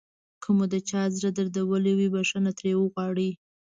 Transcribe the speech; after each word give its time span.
که 0.41 0.49
مو 0.55 0.65
د 0.73 0.75
چا 0.89 1.01
زړه 1.15 1.29
دردولی 1.37 1.93
وي 1.95 2.07
بښنه 2.13 2.51
ترې 2.57 2.73
وغواړئ. 2.77 3.29